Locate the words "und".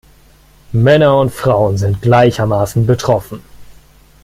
1.19-1.29